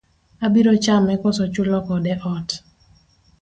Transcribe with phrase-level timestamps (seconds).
[0.45, 2.49] Abiro chame kose chulo kode ot?